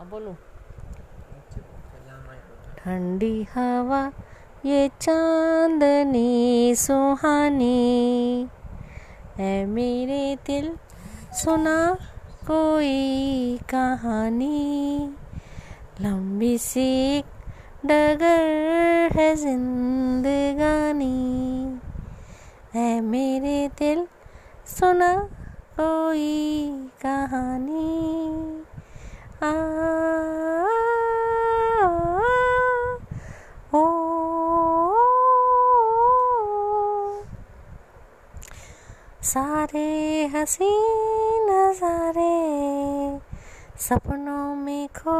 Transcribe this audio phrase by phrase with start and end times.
[0.00, 0.32] अब बोलो।
[2.78, 4.12] ठंडी हवा,
[4.64, 8.48] ये चांदनी सुहानी
[9.36, 10.76] है मेरे दिल
[11.32, 11.94] सुना
[12.46, 15.14] कोई कहानी।
[16.00, 17.22] लंबी सी
[17.86, 21.10] डगर है जिंदगानी
[22.74, 24.06] है मेरे दिल
[24.66, 25.14] सुना
[25.80, 26.68] कोई
[27.02, 28.55] कहानी।
[39.26, 40.68] सारे हसी
[41.46, 42.34] नजारे
[43.78, 45.14] सपनों में खो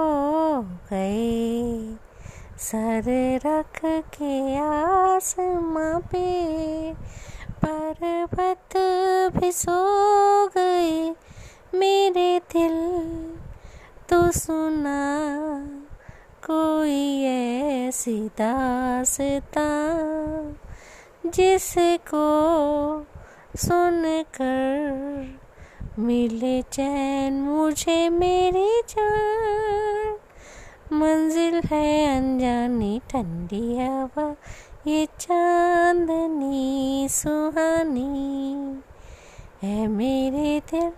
[0.91, 1.97] गए।
[2.59, 3.09] सर
[3.47, 6.29] रख के आसमां पे
[7.65, 8.77] पर्वत
[9.37, 9.81] भी सो
[10.49, 11.11] गए।
[11.75, 12.79] मेरे दिल
[14.09, 15.03] तो सुना
[16.47, 19.69] कोई ऐसी दासता
[21.27, 22.27] जिसको
[23.57, 25.39] सुनकर
[25.99, 30.19] मिले चैन मुझे मेरी जान
[30.93, 34.37] मंजिल है अनजानी, ठंडी हवा,
[34.87, 38.79] ये चांदनी, सुहानी।
[39.63, 40.93] है मेरे दिल,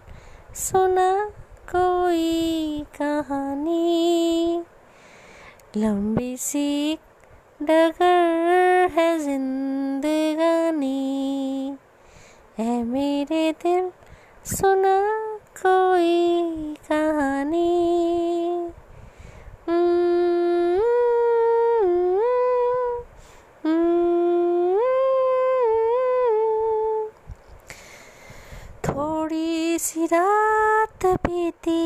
[0.55, 1.31] सुना
[1.77, 4.63] कोई कहानी।
[5.77, 6.99] लंबी सी
[7.63, 10.99] डगर है जिंदगानी।
[12.59, 13.91] है मेरे दिल,
[14.45, 14.95] सुना
[15.63, 17.69] कोई कहानी।
[28.89, 31.85] थोड़ी सी रात बीती,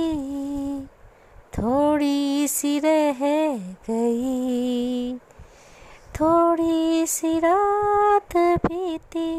[1.58, 3.20] थोड़ी सी रह
[3.90, 5.16] गई।
[6.20, 9.32] थोड़ी सी रात बीती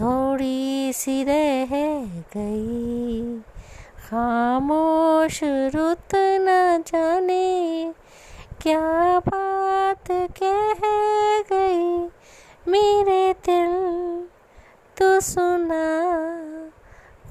[0.00, 1.70] थोड़ी सी रह
[2.36, 3.40] गई।
[4.08, 7.92] खामोश रुत न जाने
[8.62, 10.08] क्या बात
[10.42, 10.80] कह
[11.52, 12.08] गई।
[12.70, 13.74] मेरे दिल
[14.96, 15.84] तो सुना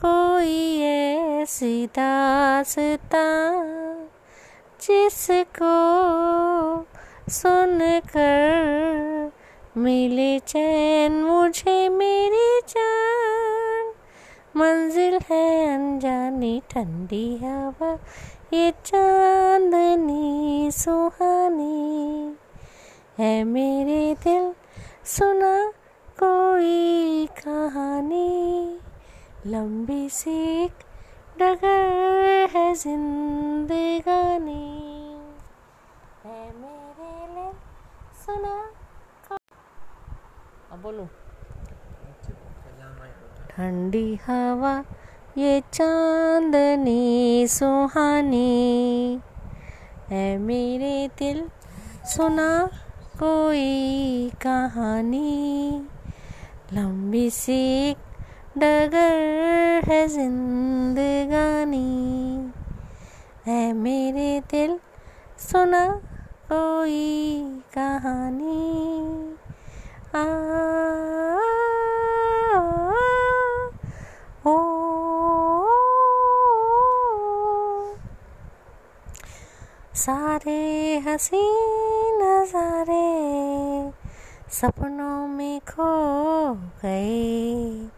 [0.01, 3.25] कोई ऐसी दासता
[4.81, 5.75] जिसको
[7.31, 9.31] सुनकर
[9.77, 13.93] मिले चैन, मुझे मेरी जान।
[14.55, 17.99] मंजिल है अनजानी, ठंडी हवा,
[18.53, 22.35] ये चांदनी, सुहानी।
[23.19, 24.53] है मेरे दिल,
[25.05, 25.71] सुना
[26.23, 28.79] कोई कहानी।
[29.45, 30.67] लंबी सी
[31.39, 34.67] डगर है जिंदगानी।
[36.25, 37.51] है मेरे लिए
[38.25, 38.71] सुना
[40.77, 41.03] अब बोलो।
[43.49, 44.83] ठंडी हवा,
[45.37, 49.21] ये चांदनी सुहानी
[50.09, 51.49] है मेरे दिल
[52.05, 52.49] सुना
[53.19, 55.87] कोई कहानी।
[56.73, 57.93] लंबी सी
[58.57, 61.87] डगर है जिंदगानी
[63.47, 64.79] है मेरे दिल
[65.39, 65.89] सुना
[66.51, 67.41] कोई
[67.73, 69.36] कहानी।
[79.97, 81.41] सारे हसी
[82.17, 83.07] नजारे
[84.51, 87.89] सपनों में खो गए।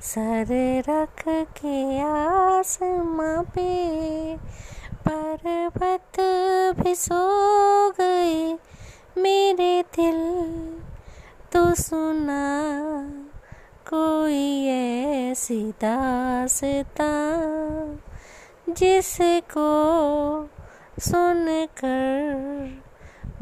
[0.00, 0.46] सर
[0.88, 3.70] रख के आसमां पे
[5.08, 6.20] पर्वत
[6.80, 8.58] भी सो गए।
[9.18, 10.20] मेरे दिल
[11.58, 12.42] तो सुना,
[13.90, 17.08] कोई ऐसी दासता
[18.72, 19.70] जिसको
[21.00, 22.82] सुनकर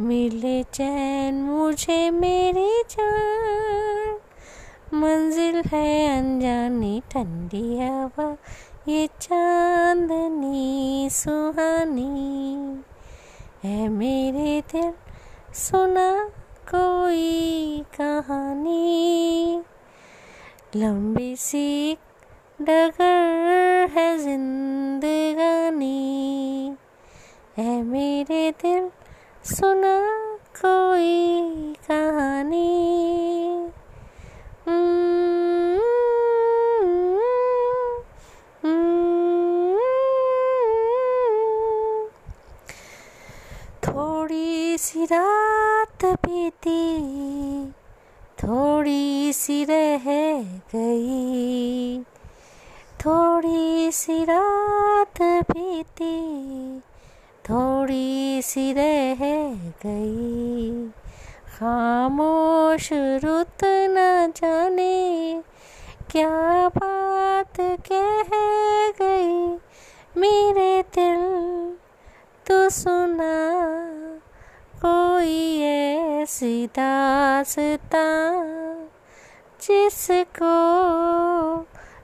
[0.00, 4.18] मिले चैन मुझे मेरी जान
[4.94, 8.36] मंजिल है अनजानी, ठंडी हवा,
[8.88, 12.12] ये चांदनी सुहानी।
[13.64, 14.92] है मेरे दिल,
[15.54, 16.30] सुना
[16.74, 19.62] कोई कहानी।
[20.76, 21.98] लंबी सी
[22.62, 25.16] डगर है जिंदगानी।
[27.58, 28.90] है मेरे दिल
[29.44, 31.52] सुना कोई
[31.90, 32.82] कहानी।
[44.78, 45.65] सी रात
[46.04, 47.70] बीती
[48.42, 50.04] थोड़ी सी रह
[50.74, 52.00] गई।
[53.06, 56.78] थोड़ी सी रात बीती
[57.44, 59.18] थोड़ी सी रह
[59.86, 60.88] गई।
[61.58, 65.42] खामोश रुत न जाने
[66.10, 68.28] क्या बात कह
[69.02, 69.58] गई।
[70.20, 71.22] मेरे दिल
[72.46, 73.46] तो सुना
[74.76, 78.04] कोई ऐसी दासता
[79.62, 80.52] जिसको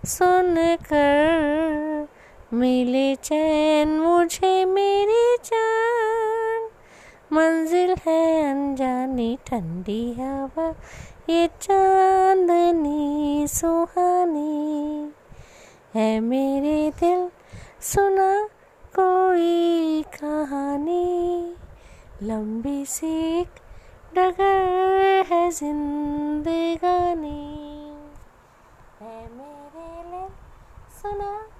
[0.08, 2.08] सुनकर
[2.52, 6.68] मिले चैन, मुझे मेरी जान।
[7.32, 10.74] मंजिल है अनजानी, ठंडी हवा,
[11.28, 15.12] ये चांदनी, सुहानी।
[15.94, 17.30] है मेरे दिल,
[17.80, 18.48] सुना
[18.98, 21.54] कोई कहानी।
[22.22, 23.46] लंबी सी
[24.14, 27.38] डगर है जिंदगानी।
[29.00, 30.28] है मेरे लिए
[31.02, 31.51] सुना।